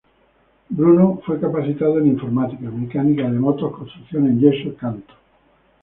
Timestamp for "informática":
2.07-2.71